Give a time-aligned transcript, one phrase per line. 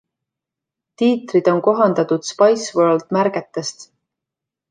[1.01, 3.87] Tiitrid on kohandatud „Spiceworld“ märgetest.